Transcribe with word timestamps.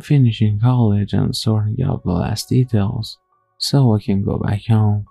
Finishing 0.00 0.58
college 0.58 1.12
and 1.12 1.36
sorting 1.36 1.82
out 1.84 2.02
the 2.04 2.10
last 2.10 2.48
details 2.48 3.18
so 3.58 3.94
I 3.94 4.00
can 4.00 4.24
go 4.24 4.38
back 4.38 4.64
home. 4.66 5.06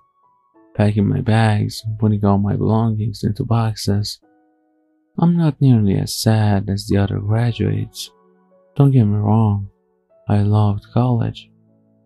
Packing 0.74 1.08
my 1.08 1.22
bags, 1.22 1.86
putting 2.00 2.26
all 2.26 2.40
my 2.40 2.56
belongings 2.56 3.24
into 3.24 3.44
boxes. 3.44 4.20
I'm 5.20 5.38
not 5.38 5.62
nearly 5.62 5.96
as 5.96 6.16
sad 6.16 6.70
as 6.70 6.88
the 6.88 6.98
other 6.98 7.20
graduates. 7.20 8.10
Don't 8.76 8.92
get 8.92 9.06
me 9.06 9.18
wrong, 9.18 9.70
I 10.28 10.42
loved 10.42 10.92
college, 10.92 11.52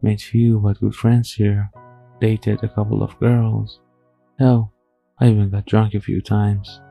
made 0.02 0.21
few 0.21 0.59
but 0.59 0.79
good 0.79 0.95
friends 0.95 1.34
here, 1.34 1.71
dated 2.20 2.63
a 2.63 2.70
couple 2.70 3.02
of 3.02 3.20
girls. 3.20 3.79
Hell, 4.39 4.73
I 5.20 5.29
even 5.29 5.50
got 5.52 5.65
drunk 5.65 5.93
a 5.93 6.02
few 6.02 6.21
times. 6.21 6.81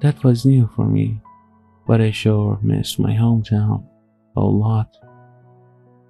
That 0.00 0.24
was 0.24 0.46
new 0.46 0.70
for 0.74 0.86
me, 0.86 1.20
but 1.86 2.00
I 2.00 2.12
sure 2.12 2.58
missed 2.62 2.98
my 2.98 3.12
hometown 3.12 3.86
a 4.36 4.40
lot. 4.40 4.96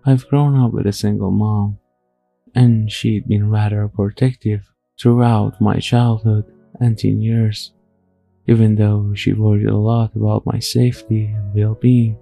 I've 0.05 0.29
grown 0.29 0.57
up 0.57 0.73
with 0.73 0.87
a 0.87 0.93
single 0.93 1.31
mom, 1.31 1.79
and 2.55 2.91
she'd 2.91 3.29
been 3.29 3.51
rather 3.51 3.89
protective 3.89 4.69
throughout 5.01 5.61
my 5.61 5.79
childhood 5.79 6.45
and 6.81 6.99
teen 6.99 7.21
years, 7.21 7.73
even 8.47 8.75
though 8.75 9.15
she 9.15 9.33
worried 9.33 9.69
a 9.69 9.77
lot 9.77 10.15
about 10.17 10.47
my 10.47 10.59
safety 10.59 11.27
and 11.27 11.55
well 11.55 11.75
being. 11.75 12.19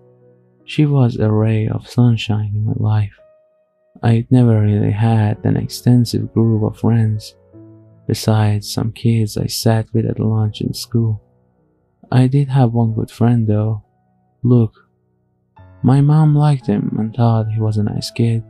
She 0.65 0.87
was 0.87 1.17
a 1.17 1.31
ray 1.31 1.69
of 1.69 1.89
sunshine 1.89 2.53
in 2.55 2.65
my 2.65 2.75
life. 2.77 3.19
I'd 4.03 4.31
never 4.31 4.61
really 4.61 4.93
had 4.93 5.45
an 5.45 5.57
extensive 5.57 6.33
group 6.33 6.63
of 6.63 6.79
friends, 6.79 7.35
besides 8.07 8.73
some 8.73 8.93
kids 8.93 9.37
I 9.37 9.47
sat 9.47 9.93
with 9.93 10.07
at 10.07 10.21
lunch 10.21 10.61
in 10.61 10.73
school. 10.75 11.23
I 12.13 12.27
did 12.27 12.49
have 12.49 12.73
one 12.73 12.93
good 12.93 13.11
friend 13.11 13.47
though, 13.47 13.85
Luke. 14.43 14.75
My 15.83 16.01
mom 16.01 16.35
liked 16.35 16.67
him 16.67 16.95
and 16.99 17.15
thought 17.15 17.51
he 17.51 17.61
was 17.61 17.79
a 17.79 17.83
nice 17.83 18.11
kid, 18.11 18.45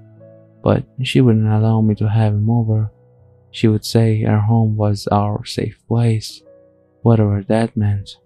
but 0.63 0.85
she 1.03 1.21
wouldn't 1.21 1.47
allow 1.47 1.81
me 1.81 1.95
to 1.97 2.09
have 2.09 2.35
him 2.35 2.51
over. 2.51 2.91
She 3.53 3.69
would 3.69 3.85
say 3.85 4.25
our 4.25 4.41
home 4.41 4.77
was 4.77 5.07
our 5.09 5.45
safe 5.45 5.79
place, 5.87 6.43
whatever 7.03 7.45
that 7.49 7.77
meant. 7.77 8.17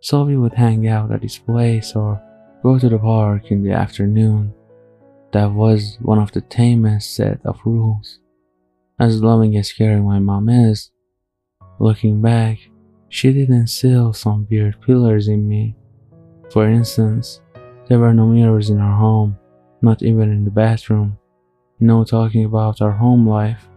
So 0.00 0.24
we 0.24 0.36
would 0.36 0.54
hang 0.54 0.88
out 0.88 1.12
at 1.12 1.22
his 1.22 1.38
place 1.38 1.94
or 1.94 2.20
go 2.62 2.78
to 2.78 2.88
the 2.88 2.98
park 2.98 3.50
in 3.50 3.62
the 3.62 3.72
afternoon. 3.72 4.54
That 5.32 5.52
was 5.52 5.98
one 6.00 6.18
of 6.18 6.32
the 6.32 6.40
tamest 6.40 7.14
set 7.14 7.40
of 7.44 7.60
rules. 7.64 8.18
As 8.98 9.22
loving 9.22 9.56
as 9.56 9.72
caring 9.72 10.04
my 10.04 10.18
mom 10.18 10.48
is, 10.48 10.90
looking 11.78 12.22
back, 12.22 12.58
she 13.08 13.30
did 13.32 13.50
instill 13.50 14.14
some 14.14 14.46
weird 14.50 14.80
pillars 14.80 15.28
in 15.28 15.46
me. 15.46 15.76
For 16.50 16.66
instance, 16.68 17.41
there 17.88 17.98
were 17.98 18.14
no 18.14 18.26
mirrors 18.26 18.70
in 18.70 18.78
our 18.78 18.96
home, 18.96 19.38
not 19.82 20.02
even 20.02 20.30
in 20.30 20.44
the 20.44 20.50
bathroom. 20.50 21.18
No 21.80 22.04
talking 22.04 22.44
about 22.44 22.80
our 22.80 22.92
home 22.92 23.28
life. 23.28 23.68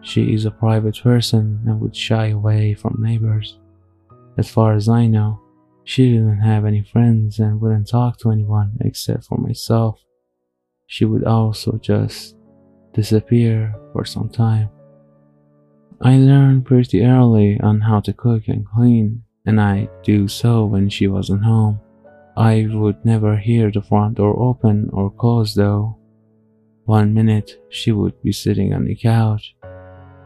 She 0.00 0.32
is 0.32 0.44
a 0.44 0.50
private 0.50 0.98
person 1.02 1.62
and 1.66 1.80
would 1.80 1.94
shy 1.94 2.28
away 2.28 2.74
from 2.74 2.96
neighbors. 2.98 3.58
As 4.38 4.48
far 4.48 4.72
as 4.74 4.88
I 4.88 5.06
know, 5.06 5.40
she 5.84 6.12
didn't 6.12 6.40
have 6.40 6.64
any 6.64 6.82
friends 6.82 7.38
and 7.38 7.60
wouldn't 7.60 7.88
talk 7.88 8.18
to 8.20 8.30
anyone 8.30 8.76
except 8.80 9.24
for 9.24 9.38
myself. 9.38 10.00
She 10.86 11.04
would 11.04 11.24
also 11.24 11.78
just 11.78 12.36
disappear 12.94 13.74
for 13.92 14.04
some 14.04 14.28
time. 14.28 14.70
I 16.00 16.16
learned 16.16 16.64
pretty 16.64 17.04
early 17.04 17.60
on 17.60 17.80
how 17.80 18.00
to 18.00 18.12
cook 18.12 18.48
and 18.48 18.64
clean, 18.64 19.24
and 19.44 19.60
I 19.60 19.88
do 20.02 20.28
so 20.28 20.64
when 20.64 20.88
she 20.88 21.08
wasn't 21.08 21.44
home. 21.44 21.80
I 22.38 22.68
would 22.70 23.04
never 23.04 23.36
hear 23.36 23.70
the 23.70 23.82
front 23.82 24.16
door 24.16 24.38
open 24.38 24.88
or 24.92 25.10
close 25.10 25.54
though. 25.54 25.98
One 26.84 27.12
minute 27.12 27.60
she 27.68 27.92
would 27.92 28.22
be 28.22 28.32
sitting 28.32 28.72
on 28.72 28.84
the 28.84 28.94
couch, 28.94 29.56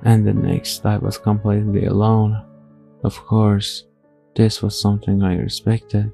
and 0.05 0.27
the 0.27 0.35
next 0.35 0.85
I 0.85 0.99
was 0.99 1.17
completely 1.17 1.87
alone. 1.87 2.45
Of 3.03 3.17
course, 3.27 3.87
this 4.37 4.63
was 4.63 4.81
something 4.81 5.23
I 5.23 5.37
respected. 5.37 6.13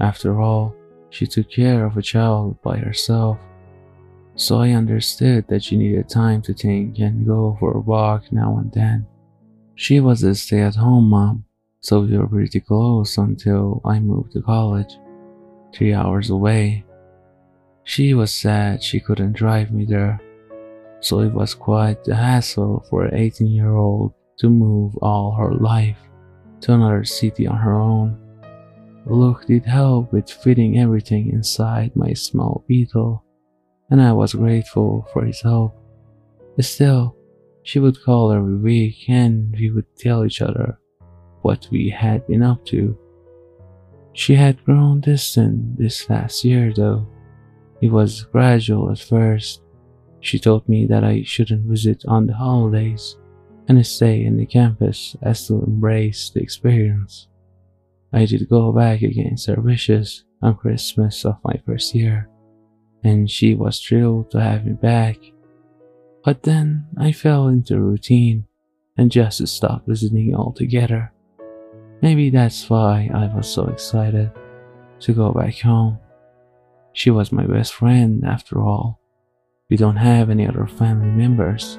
After 0.00 0.40
all, 0.40 0.74
she 1.10 1.26
took 1.26 1.50
care 1.50 1.86
of 1.86 1.96
a 1.96 2.02
child 2.02 2.60
by 2.62 2.76
herself 2.76 3.38
so 4.36 4.60
I 4.60 4.70
understood 4.72 5.48
that 5.48 5.64
she 5.64 5.78
needed 5.78 6.10
time 6.10 6.42
to 6.42 6.52
think 6.52 6.98
and 6.98 7.26
go 7.26 7.56
for 7.58 7.72
a 7.72 7.80
walk 7.80 8.30
now 8.30 8.58
and 8.58 8.70
then. 8.70 9.06
She 9.74 9.98
was 9.98 10.22
a 10.22 10.34
stay 10.34 10.60
at 10.60 10.76
home 10.76 11.08
mom, 11.08 11.44
so 11.80 12.00
we 12.00 12.16
were 12.16 12.28
pretty 12.28 12.60
close 12.60 13.16
until 13.16 13.80
I 13.84 13.98
moved 13.98 14.32
to 14.32 14.42
college, 14.42 14.98
three 15.76 15.92
hours 15.92 16.30
away. 16.30 16.84
She 17.84 18.14
was 18.14 18.32
sad 18.32 18.82
she 18.82 18.98
couldn't 18.98 19.34
drive 19.34 19.70
me 19.70 19.84
there, 19.84 20.20
so 21.00 21.20
it 21.20 21.32
was 21.32 21.54
quite 21.54 22.08
a 22.08 22.14
hassle 22.14 22.84
for 22.88 23.04
an 23.04 23.14
18 23.14 23.46
year 23.46 23.76
old 23.76 24.14
to 24.38 24.48
move 24.48 24.96
all 24.98 25.32
her 25.32 25.52
life 25.52 25.98
to 26.62 26.72
another 26.72 27.04
city 27.04 27.46
on 27.46 27.58
her 27.58 27.74
own. 27.74 28.18
Luke 29.06 29.46
did 29.46 29.64
help 29.64 30.12
with 30.12 30.28
fitting 30.30 30.78
everything 30.78 31.30
inside 31.30 31.94
my 31.94 32.12
small 32.12 32.64
Beetle 32.66 33.22
and 33.90 34.02
I 34.02 34.12
was 34.12 34.34
grateful 34.34 35.06
for 35.12 35.24
his 35.24 35.40
help. 35.40 35.76
Still, 36.60 37.14
she 37.62 37.78
would 37.78 38.02
call 38.02 38.32
every 38.32 38.56
week 38.56 39.08
and 39.08 39.54
we 39.56 39.70
would 39.70 39.86
tell 39.96 40.24
each 40.24 40.42
other 40.42 40.78
what 41.42 41.68
we 41.70 41.90
had 41.90 42.26
been 42.26 42.42
up 42.42 42.64
to. 42.66 42.98
She 44.16 44.34
had 44.34 44.64
grown 44.64 45.00
distant 45.00 45.76
this 45.76 46.08
last 46.08 46.42
year 46.42 46.72
though. 46.74 47.06
It 47.82 47.92
was 47.92 48.24
gradual 48.24 48.90
at 48.90 48.98
first. 48.98 49.60
She 50.20 50.38
told 50.38 50.66
me 50.66 50.86
that 50.86 51.04
I 51.04 51.22
shouldn't 51.22 51.68
visit 51.68 52.02
on 52.08 52.26
the 52.26 52.32
holidays 52.32 53.18
and 53.68 53.86
stay 53.86 54.24
in 54.24 54.38
the 54.38 54.46
campus 54.46 55.16
as 55.20 55.46
to 55.46 55.62
embrace 55.62 56.30
the 56.30 56.40
experience. 56.40 57.28
I 58.10 58.24
did 58.24 58.48
go 58.48 58.72
back 58.72 59.02
against 59.02 59.48
her 59.48 59.60
wishes 59.60 60.24
on 60.40 60.56
Christmas 60.56 61.26
of 61.26 61.36
my 61.44 61.60
first 61.66 61.94
year 61.94 62.30
and 63.04 63.30
she 63.30 63.54
was 63.54 63.78
thrilled 63.80 64.30
to 64.30 64.40
have 64.40 64.64
me 64.64 64.72
back. 64.72 65.18
But 66.24 66.42
then 66.42 66.86
I 66.96 67.12
fell 67.12 67.48
into 67.48 67.78
routine 67.78 68.46
and 68.96 69.12
just 69.12 69.46
stopped 69.46 69.86
visiting 69.86 70.34
altogether. 70.34 71.12
Maybe 72.02 72.30
that's 72.30 72.68
why 72.68 73.10
I 73.12 73.34
was 73.34 73.48
so 73.48 73.66
excited 73.66 74.30
to 75.00 75.12
go 75.12 75.32
back 75.32 75.58
home. 75.58 75.98
She 76.92 77.10
was 77.10 77.32
my 77.32 77.46
best 77.46 77.74
friend 77.74 78.24
after 78.24 78.60
all. 78.60 79.00
We 79.68 79.76
don't 79.76 79.96
have 79.96 80.30
any 80.30 80.46
other 80.46 80.66
family 80.66 81.10
members. 81.10 81.78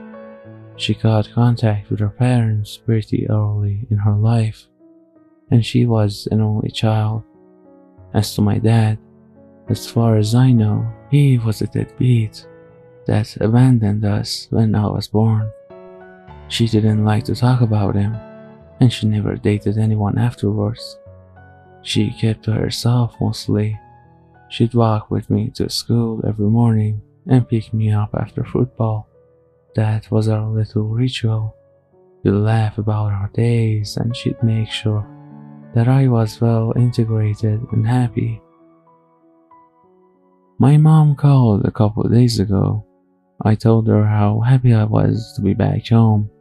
She 0.75 0.93
got 0.93 1.31
contact 1.31 1.89
with 1.89 1.99
her 1.99 2.09
parents 2.09 2.77
pretty 2.77 3.27
early 3.29 3.87
in 3.89 3.97
her 3.97 4.15
life, 4.15 4.67
and 5.49 5.65
she 5.65 5.85
was 5.85 6.27
an 6.31 6.41
only 6.41 6.69
child. 6.69 7.23
As 8.13 8.35
to 8.35 8.41
my 8.41 8.57
dad, 8.57 8.99
as 9.69 9.89
far 9.89 10.17
as 10.17 10.35
I 10.35 10.51
know, 10.51 10.85
he 11.09 11.37
was 11.37 11.61
a 11.61 11.67
deadbeat 11.67 12.45
that 13.05 13.37
abandoned 13.37 14.05
us 14.05 14.47
when 14.49 14.75
I 14.75 14.87
was 14.87 15.07
born. 15.07 15.49
She 16.47 16.67
didn't 16.67 17.05
like 17.05 17.23
to 17.25 17.35
talk 17.35 17.61
about 17.61 17.95
him, 17.95 18.17
and 18.79 18.91
she 18.91 19.07
never 19.07 19.35
dated 19.35 19.77
anyone 19.77 20.17
afterwards. 20.17 20.97
She 21.81 22.11
kept 22.11 22.43
to 22.43 22.51
herself 22.51 23.15
mostly. 23.19 23.79
She'd 24.49 24.73
walk 24.73 25.09
with 25.11 25.29
me 25.29 25.49
to 25.55 25.69
school 25.69 26.23
every 26.27 26.47
morning 26.47 27.01
and 27.27 27.47
pick 27.47 27.73
me 27.73 27.91
up 27.91 28.11
after 28.13 28.43
football. 28.43 29.07
That 29.75 30.09
was 30.11 30.27
our 30.27 30.47
little 30.47 30.83
ritual. 30.83 31.55
We'd 32.23 32.31
laugh 32.31 32.77
about 32.77 33.11
our 33.11 33.29
days 33.33 33.97
and 33.97 34.15
she'd 34.15 34.41
make 34.41 34.69
sure 34.69 35.07
that 35.75 35.87
I 35.87 36.07
was 36.07 36.41
well 36.41 36.73
integrated 36.75 37.61
and 37.71 37.87
happy. 37.87 38.41
My 40.59 40.77
mom 40.77 41.15
called 41.15 41.65
a 41.65 41.71
couple 41.71 42.03
days 42.03 42.39
ago. 42.39 42.83
I 43.43 43.53
told 43.53 43.87
her 43.87 44.03
how 44.03 44.39
happy 44.39 44.73
I 44.73 44.85
was 44.85 45.33
to 45.35 45.41
be 45.43 45.53
back 45.53 45.87
home, 45.87 46.31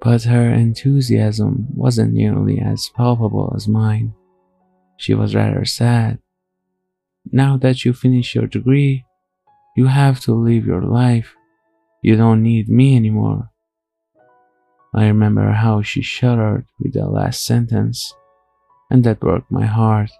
but 0.00 0.22
her 0.24 0.50
enthusiasm 0.50 1.66
wasn't 1.74 2.12
nearly 2.12 2.58
as 2.58 2.90
palpable 2.96 3.52
as 3.54 3.68
mine. 3.68 4.14
She 4.96 5.14
was 5.14 5.34
rather 5.34 5.64
sad. 5.64 6.18
Now 7.30 7.58
that 7.58 7.84
you 7.84 7.92
finish 7.92 8.34
your 8.34 8.46
degree, 8.46 9.04
you 9.76 9.86
have 9.86 10.20
to 10.20 10.34
live 10.34 10.64
your 10.64 10.82
life. 10.82 11.34
You 12.02 12.16
don't 12.16 12.42
need 12.42 12.68
me 12.68 12.96
anymore. 12.96 13.50
I 14.94 15.06
remember 15.06 15.52
how 15.52 15.82
she 15.82 16.02
shuddered 16.02 16.66
with 16.78 16.94
the 16.94 17.06
last 17.06 17.44
sentence, 17.44 18.14
and 18.90 19.04
that 19.04 19.20
broke 19.20 19.50
my 19.50 19.66
heart. 19.66 20.10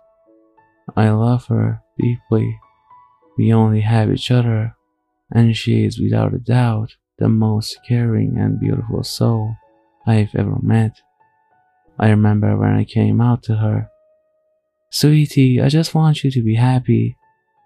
I 0.95 1.09
love 1.11 1.47
her 1.47 1.83
deeply. 1.99 2.59
We 3.39 3.53
only 3.53 3.81
have 3.81 4.13
each 4.13 4.31
other, 4.31 4.77
and 5.33 5.57
she 5.57 5.85
is 5.85 5.99
without 5.99 6.35
a 6.35 6.39
doubt 6.39 6.97
the 7.19 7.29
most 7.29 7.79
caring 7.89 8.37
and 8.39 8.61
beautiful 8.61 9.03
soul 9.03 9.57
I've 10.07 10.35
ever 10.35 10.59
met. 10.63 11.01
I 11.99 12.11
remember 12.11 12.57
when 12.57 12.71
I 12.71 12.85
came 12.85 13.21
out 13.21 13.43
to 13.45 13.57
her. 13.57 13.91
Sweetie, 14.91 15.61
I 15.61 15.69
just 15.69 15.95
want 15.95 16.25
you 16.25 16.31
to 16.31 16.43
be 16.43 16.55
happy. 16.55 17.17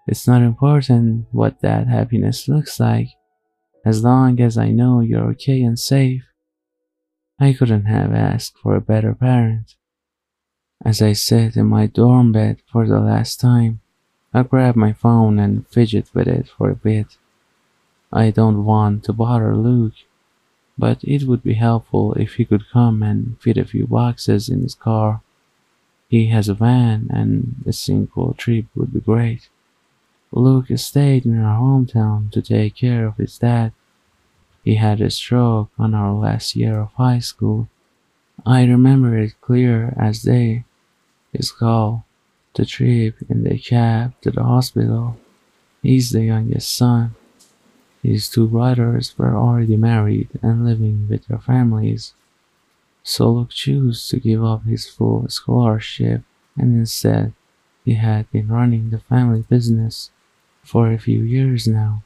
It's 0.07 0.27
not 0.27 0.41
important 0.41 1.27
what 1.31 1.61
that 1.61 1.87
happiness 1.87 2.47
looks 2.47 2.79
like, 2.79 3.09
as 3.83 4.03
long 4.03 4.39
as 4.39 4.57
I 4.57 4.69
know 4.69 4.99
you're 4.99 5.29
okay 5.31 5.63
and 5.63 5.79
safe. 5.79 6.23
I 7.39 7.53
couldn't 7.53 7.85
have 7.85 8.13
asked 8.13 8.57
for 8.61 8.75
a 8.75 8.81
better 8.81 9.13
parent. 9.15 9.75
As 10.83 11.01
I 11.01 11.13
sit 11.13 11.57
in 11.57 11.65
my 11.67 11.87
dorm 11.87 12.31
bed 12.31 12.57
for 12.71 12.85
the 12.85 12.99
last 12.99 13.39
time, 13.39 13.81
I 14.33 14.43
grab 14.43 14.75
my 14.75 14.93
phone 14.93 15.39
and 15.39 15.67
fidget 15.67 16.09
with 16.13 16.27
it 16.27 16.47
for 16.47 16.69
a 16.69 16.75
bit. 16.75 17.17
I 18.11 18.31
don't 18.31 18.65
want 18.65 19.05
to 19.05 19.13
bother 19.13 19.55
Luke, 19.55 19.93
but 20.77 21.03
it 21.03 21.23
would 21.23 21.43
be 21.43 21.53
helpful 21.53 22.13
if 22.13 22.35
he 22.35 22.45
could 22.45 22.69
come 22.71 23.01
and 23.01 23.39
fit 23.39 23.57
a 23.57 23.65
few 23.65 23.87
boxes 23.87 24.49
in 24.49 24.61
his 24.61 24.75
car. 24.75 25.21
He 26.09 26.27
has 26.27 26.49
a 26.49 26.53
van 26.53 27.07
and 27.09 27.63
a 27.65 27.73
single 27.73 28.33
trip 28.33 28.65
would 28.75 28.93
be 28.93 28.99
great. 28.99 29.49
Luke 30.31 30.67
stayed 30.75 31.25
in 31.25 31.41
our 31.41 31.59
hometown 31.59 32.31
to 32.31 32.41
take 32.41 32.75
care 32.75 33.07
of 33.07 33.17
his 33.17 33.37
dad. 33.37 33.71
He 34.63 34.75
had 34.75 34.99
a 34.99 35.09
stroke 35.09 35.69
on 35.77 35.93
our 35.93 36.13
last 36.13 36.55
year 36.55 36.79
of 36.79 36.91
high 36.93 37.19
school. 37.19 37.69
I 38.45 38.65
remember 38.65 39.17
it 39.17 39.39
clear 39.39 39.93
as 39.97 40.23
day. 40.23 40.65
His 41.31 41.51
call, 41.51 42.05
the 42.53 42.65
trip 42.65 43.17
in 43.29 43.43
the 43.43 43.57
cab 43.57 44.13
to 44.21 44.31
the 44.31 44.43
hospital. 44.43 45.17
He's 45.81 46.11
the 46.11 46.23
youngest 46.23 46.75
son. 46.75 47.15
His 48.05 48.29
two 48.29 48.47
brothers 48.47 49.17
were 49.17 49.35
already 49.35 49.75
married 49.77 50.29
and 50.43 50.63
living 50.63 51.07
with 51.09 51.25
their 51.25 51.39
families. 51.39 52.13
So 53.01 53.31
Luke 53.31 53.49
chose 53.49 54.07
to 54.09 54.19
give 54.19 54.43
up 54.43 54.63
his 54.63 54.87
full 54.87 55.27
scholarship 55.27 56.21
and 56.55 56.77
instead 56.77 57.33
he 57.83 57.95
had 57.95 58.31
been 58.31 58.47
running 58.47 58.91
the 58.91 58.99
family 58.99 59.43
business 59.49 60.11
for 60.63 60.91
a 60.91 60.99
few 60.99 61.23
years 61.23 61.67
now. 61.67 62.03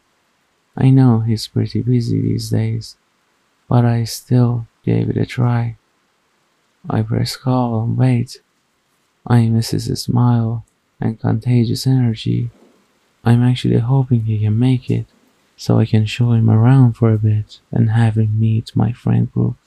I 0.77 0.89
know 0.89 1.19
he's 1.19 1.47
pretty 1.47 1.81
busy 1.81 2.21
these 2.21 2.49
days, 2.49 2.95
but 3.67 3.83
I 3.83 4.05
still 4.05 4.67
gave 4.85 5.09
it 5.09 5.17
a 5.17 5.25
try. 5.25 5.75
I 6.89 7.01
press 7.01 7.35
call 7.35 7.83
and 7.83 7.97
wait. 7.97 8.41
I 9.27 9.49
miss 9.49 9.71
his 9.71 10.01
smile 10.01 10.63
and 11.01 11.19
contagious 11.19 11.85
energy. 11.85 12.51
I'm 13.25 13.43
actually 13.43 13.79
hoping 13.79 14.21
he 14.21 14.39
can 14.39 14.57
make 14.57 14.89
it 14.89 15.05
so 15.59 15.77
I 15.77 15.85
can 15.85 16.05
show 16.05 16.31
him 16.31 16.49
around 16.49 16.93
for 16.93 17.11
a 17.11 17.17
bit 17.17 17.59
and 17.69 17.89
have 17.89 18.17
him 18.17 18.39
meet 18.39 18.73
my 18.77 18.93
friend 18.93 19.29
group. 19.29 19.57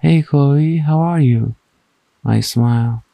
Hey 0.00 0.22
Chloe, 0.22 0.78
how 0.78 0.98
are 0.98 1.20
you? 1.20 1.54
I 2.24 2.40
smile. 2.40 3.04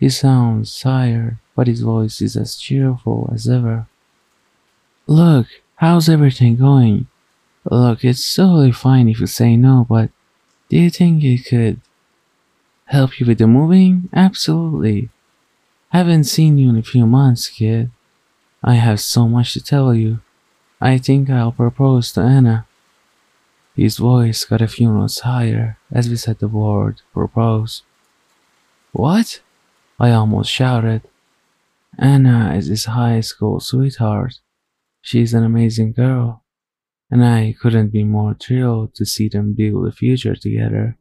He 0.00 0.08
sounds 0.08 0.80
tired, 0.80 1.36
but 1.54 1.66
his 1.66 1.82
voice 1.82 2.22
is 2.22 2.34
as 2.34 2.56
cheerful 2.56 3.30
as 3.30 3.46
ever. 3.46 3.86
Luke, 5.06 5.48
how's 5.76 6.08
everything 6.08 6.56
going? 6.56 7.08
Look, 7.70 8.06
it's 8.06 8.34
totally 8.34 8.72
fine 8.72 9.06
if 9.06 9.20
you 9.20 9.26
say 9.26 9.54
no, 9.54 9.86
but 9.86 10.08
do 10.70 10.78
you 10.78 10.88
think 10.88 11.22
it 11.22 11.44
could 11.44 11.82
help 12.86 13.20
you 13.20 13.26
with 13.26 13.36
the 13.36 13.46
moving? 13.46 14.08
Absolutely. 14.14 15.10
Haven't 15.90 16.24
seen 16.24 16.56
you 16.56 16.70
in 16.70 16.78
a 16.78 16.82
few 16.82 17.06
months, 17.06 17.50
kid. 17.50 17.90
I 18.64 18.76
have 18.76 18.98
so 18.98 19.28
much 19.28 19.52
to 19.52 19.62
tell 19.62 19.92
you. 19.92 20.20
I 20.84 20.98
think 20.98 21.30
I'll 21.30 21.52
propose 21.52 22.10
to 22.12 22.22
Anna. 22.22 22.66
His 23.76 23.98
voice 23.98 24.44
got 24.44 24.60
a 24.60 24.66
few 24.66 24.92
notes 24.92 25.20
higher 25.20 25.78
as 25.92 26.08
we 26.08 26.16
said 26.16 26.40
the 26.40 26.48
word 26.48 27.02
propose. 27.12 27.84
What? 28.90 29.40
I 30.00 30.10
almost 30.10 30.50
shouted. 30.50 31.02
Anna 31.96 32.52
is 32.56 32.66
his 32.66 32.86
high 32.86 33.20
school 33.20 33.60
sweetheart. 33.60 34.40
She's 35.00 35.32
an 35.34 35.44
amazing 35.44 35.92
girl, 35.92 36.42
and 37.12 37.24
I 37.24 37.54
couldn't 37.60 37.92
be 37.92 38.02
more 38.02 38.34
thrilled 38.34 38.96
to 38.96 39.06
see 39.06 39.28
them 39.28 39.54
build 39.54 39.86
a 39.86 39.92
future 39.92 40.34
together. 40.34 40.98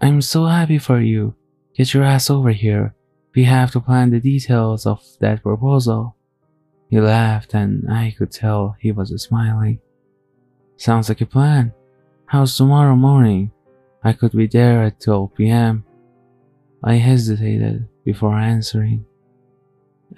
I'm 0.00 0.22
so 0.22 0.46
happy 0.46 0.78
for 0.78 1.00
you. 1.00 1.34
Get 1.74 1.92
your 1.92 2.04
ass 2.04 2.30
over 2.30 2.50
here. 2.50 2.94
We 3.34 3.44
have 3.44 3.72
to 3.72 3.80
plan 3.80 4.10
the 4.10 4.20
details 4.20 4.86
of 4.86 5.02
that 5.18 5.42
proposal. 5.42 6.14
He 6.90 7.00
laughed, 7.00 7.54
and 7.54 7.90
I 7.90 8.14
could 8.18 8.32
tell 8.32 8.76
he 8.80 8.90
was 8.90 9.10
smiling. 9.22 9.78
Sounds 10.76 11.08
like 11.08 11.20
a 11.20 11.26
plan. 11.26 11.72
How's 12.26 12.56
tomorrow 12.56 12.96
morning? 12.96 13.52
I 14.02 14.12
could 14.12 14.32
be 14.32 14.48
there 14.48 14.82
at 14.82 15.00
12 15.00 15.34
p.m. 15.36 15.84
I 16.82 16.94
hesitated 16.94 17.88
before 18.04 18.34
answering. 18.36 19.06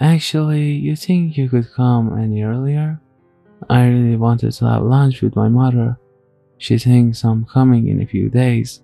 Actually, 0.00 0.72
you 0.72 0.96
think 0.96 1.36
you 1.36 1.50
could 1.50 1.70
come 1.74 2.19
any 2.19 2.42
earlier? 2.42 3.00
I 3.69 3.86
really 3.88 4.16
wanted 4.16 4.52
to 4.52 4.66
have 4.66 4.82
lunch 4.82 5.20
with 5.20 5.36
my 5.36 5.48
mother. 5.48 5.98
She 6.56 6.78
thinks 6.78 7.22
I'm 7.22 7.44
coming 7.44 7.88
in 7.88 8.00
a 8.00 8.06
few 8.06 8.30
days, 8.30 8.82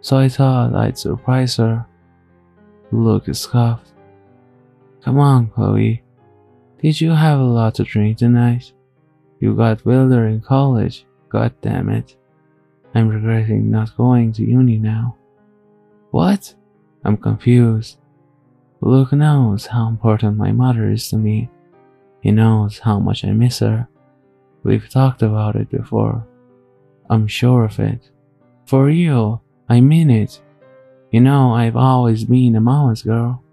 so 0.00 0.16
I 0.16 0.28
thought 0.28 0.74
I'd 0.74 0.98
surprise 0.98 1.56
her. 1.56 1.86
Luke 2.90 3.32
scoffed. 3.32 3.92
Come 5.04 5.18
on, 5.20 5.50
Chloe. 5.50 6.01
Did 6.82 7.00
you 7.00 7.12
have 7.12 7.38
a 7.38 7.44
lot 7.44 7.76
to 7.76 7.84
drink 7.84 8.18
tonight? 8.18 8.72
You 9.38 9.54
got 9.54 9.86
Wilder 9.86 10.26
in 10.26 10.40
college, 10.40 11.06
god 11.28 11.54
damn 11.62 11.88
it. 11.88 12.16
I'm 12.92 13.08
regretting 13.08 13.70
not 13.70 13.96
going 13.96 14.32
to 14.32 14.42
uni 14.42 14.78
now. 14.78 15.16
What? 16.10 16.52
I'm 17.04 17.16
confused. 17.16 17.98
Luke 18.80 19.12
knows 19.12 19.66
how 19.66 19.86
important 19.86 20.36
my 20.36 20.50
mother 20.50 20.90
is 20.90 21.08
to 21.10 21.16
me. 21.16 21.48
He 22.20 22.32
knows 22.32 22.80
how 22.80 22.98
much 22.98 23.24
I 23.24 23.30
miss 23.30 23.60
her. 23.60 23.86
We've 24.64 24.90
talked 24.90 25.22
about 25.22 25.54
it 25.54 25.70
before. 25.70 26.26
I'm 27.08 27.28
sure 27.28 27.64
of 27.64 27.78
it. 27.78 28.10
For 28.66 28.86
real, 28.86 29.40
I 29.68 29.80
mean 29.80 30.10
it. 30.10 30.42
You 31.12 31.20
know, 31.20 31.54
I've 31.54 31.76
always 31.76 32.24
been 32.24 32.56
a 32.56 32.60
mama's 32.60 33.02
girl. 33.02 33.44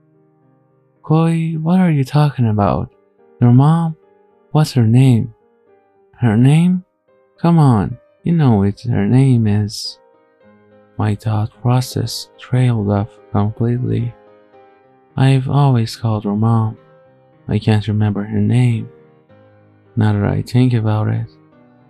Chloe, 1.03 1.57
what 1.57 1.79
are 1.79 1.91
you 1.91 2.03
talking 2.03 2.47
about? 2.47 2.91
Your 3.41 3.53
mom? 3.53 3.95
What's 4.51 4.73
her 4.73 4.85
name? 4.85 5.33
Her 6.19 6.35
name? 6.35 6.83
Come 7.37 7.57
on, 7.57 7.97
you 8.23 8.33
know 8.33 8.55
what 8.57 8.81
her 8.81 9.05
name 9.05 9.47
is. 9.47 9.97
My 10.97 11.15
thought 11.15 11.51
process 11.61 12.29
trailed 12.37 12.91
off 12.91 13.17
completely. 13.31 14.13
I've 15.15 15.49
always 15.49 15.95
called 15.95 16.25
her 16.25 16.35
mom. 16.35 16.77
I 17.47 17.59
can't 17.59 17.87
remember 17.87 18.23
her 18.23 18.41
name. 18.41 18.91
Now 19.95 20.11
that 20.11 20.25
I 20.25 20.41
think 20.41 20.73
about 20.73 21.07
it, 21.07 21.27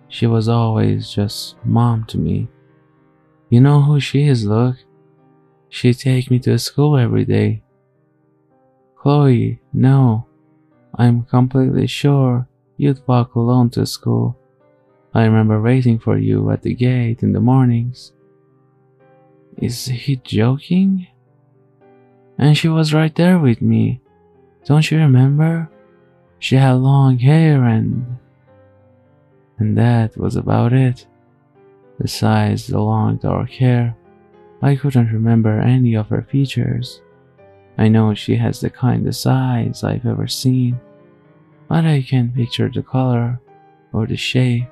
she 0.08 0.28
was 0.28 0.48
always 0.48 1.10
just 1.10 1.56
mom 1.66 2.06
to 2.06 2.20
me. 2.20 2.48
You 3.50 3.62
know 3.62 3.82
who 3.82 4.00
she 4.00 4.28
is, 4.28 4.46
Luke. 4.46 4.78
She'd 5.70 5.98
take 5.98 6.30
me 6.30 6.38
to 6.40 6.60
school 6.60 6.96
every 6.96 7.26
day. 7.26 7.64
Chloe, 8.96 9.60
no, 9.74 10.28
I'm 11.00 11.24
completely 11.24 11.88
sure 11.88 12.46
you'd 12.76 13.08
walk 13.08 13.36
alone 13.36 13.70
to 13.70 13.86
school. 13.86 14.38
I 15.14 15.24
remember 15.24 15.62
waiting 15.62 15.98
for 15.98 16.18
you 16.18 16.52
at 16.52 16.62
the 16.62 16.76
gate 16.76 17.24
in 17.24 17.32
the 17.32 17.40
mornings. 17.40 18.12
Is 19.58 19.86
he 19.86 20.18
joking? 20.18 21.08
And 22.38 22.58
she 22.58 22.68
was 22.68 22.94
right 22.94 23.16
there 23.16 23.40
with 23.40 23.62
me. 23.62 24.02
Don't 24.66 24.92
you 24.92 24.98
remember? 24.98 25.70
She 26.38 26.58
had 26.58 26.74
long 26.74 27.18
hair 27.18 27.64
and. 27.64 28.18
And 29.58 29.78
that 29.78 30.18
was 30.18 30.36
about 30.36 30.74
it. 30.74 31.08
Besides 31.98 32.68
the 32.68 32.82
long 32.82 33.18
dark 33.18 33.52
hair, 33.52 33.96
I 34.62 34.76
couldn't 34.76 35.14
remember 35.14 35.62
any 35.62 35.96
of 35.96 36.10
her 36.10 36.24
features. 36.30 37.02
I 37.78 37.88
know 37.88 38.14
she 38.14 38.36
has 38.36 38.60
the 38.60 38.70
kindest 38.70 39.26
eyes 39.26 39.86
I've 39.86 40.06
ever 40.06 40.28
seen, 40.28 40.78
but 41.70 41.86
I 41.86 42.02
can't 42.02 42.36
picture 42.36 42.68
the 42.68 42.82
color 42.82 43.40
or 43.94 44.08
the 44.08 44.18
shape. 44.18 44.66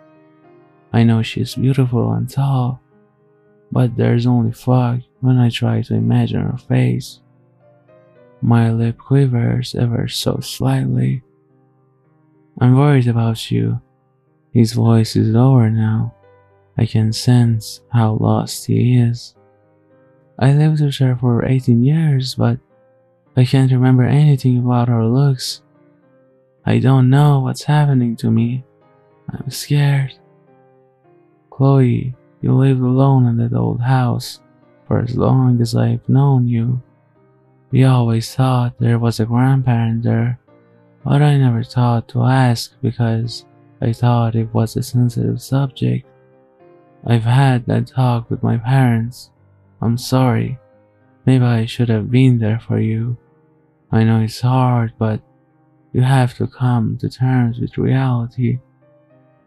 I 0.91 1.03
know 1.03 1.21
she's 1.21 1.55
beautiful 1.55 2.11
and 2.11 2.29
tall, 2.29 2.81
but 3.71 3.95
there's 3.95 4.25
only 4.25 4.51
fog 4.51 5.03
when 5.21 5.37
I 5.37 5.49
try 5.49 5.81
to 5.83 5.93
imagine 5.93 6.41
her 6.41 6.57
face. 6.57 7.21
My 8.41 8.71
lip 8.71 8.97
quivers 8.97 9.75
ever 9.75 10.07
so 10.07 10.39
slightly. 10.39 11.23
I'm 12.59 12.75
worried 12.75 13.07
about 13.07 13.51
you. 13.51 13.81
His 14.51 14.73
voice 14.73 15.15
is 15.15 15.27
lower 15.27 15.69
now. 15.69 16.15
I 16.77 16.85
can 16.85 17.13
sense 17.13 17.81
how 17.91 18.13
lost 18.13 18.65
he 18.65 18.97
is. 18.97 19.35
I 20.39 20.53
lived 20.53 20.81
with 20.81 20.95
her 20.97 21.15
for 21.15 21.45
18 21.45 21.83
years, 21.83 22.35
but 22.35 22.59
I 23.35 23.45
can't 23.45 23.71
remember 23.71 24.03
anything 24.03 24.59
about 24.59 24.87
her 24.87 25.05
looks. 25.05 25.61
I 26.67 26.79
don't 26.79 27.09
know 27.09 27.39
what's 27.39 27.63
happening 27.63 28.17
to 28.17 28.29
me. 28.29 28.65
I'm 29.29 29.49
scared. 29.49 30.13
Chloe, 31.49 32.13
you 32.41 32.53
lived 32.53 32.81
alone 32.81 33.25
in 33.25 33.37
that 33.37 33.55
old 33.55 33.79
house 33.79 34.41
for 34.85 34.99
as 34.99 35.15
long 35.15 35.61
as 35.61 35.73
I've 35.77 36.07
known 36.09 36.49
you. 36.49 36.81
We 37.71 37.85
always 37.85 38.35
thought 38.35 38.77
there 38.79 38.99
was 38.99 39.21
a 39.21 39.25
grandparent 39.25 40.03
there, 40.03 40.41
but 41.05 41.21
I 41.21 41.37
never 41.37 41.63
thought 41.63 42.09
to 42.09 42.23
ask 42.23 42.73
because 42.81 43.45
I 43.79 43.93
thought 43.93 44.35
it 44.35 44.53
was 44.53 44.75
a 44.75 44.83
sensitive 44.83 45.41
subject. 45.41 46.05
I've 47.05 47.23
had 47.23 47.65
that 47.67 47.87
talk 47.87 48.29
with 48.29 48.43
my 48.43 48.57
parents. 48.57 49.31
I'm 49.81 49.97
sorry. 49.97 50.59
Maybe 51.25 51.45
I 51.45 51.65
should 51.65 51.87
have 51.87 52.11
been 52.11 52.39
there 52.39 52.59
for 52.59 52.77
you. 52.77 53.15
I 53.89 54.03
know 54.03 54.19
it's 54.19 54.41
hard, 54.41 54.91
but 54.99 55.21
you 55.97 56.03
have 56.03 56.37
to 56.37 56.45
come 56.45 56.95
to 56.95 57.09
terms 57.09 57.59
with 57.59 57.75
reality. 57.75 58.59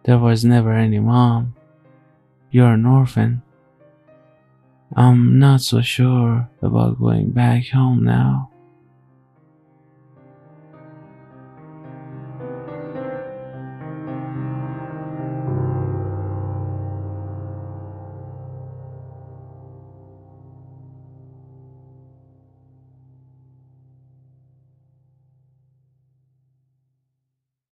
There 0.02 0.18
was 0.18 0.44
never 0.44 0.72
any 0.72 0.98
mom. 0.98 1.54
You're 2.50 2.72
an 2.72 2.84
orphan. 2.84 3.42
I'm 4.96 5.38
not 5.38 5.60
so 5.60 5.80
sure 5.80 6.50
about 6.60 6.98
going 6.98 7.30
back 7.30 7.68
home 7.68 8.02
now. 8.02 8.50